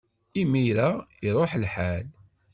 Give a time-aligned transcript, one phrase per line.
[0.41, 0.89] Imir-a,
[1.27, 2.05] iṛuḥ lḥal.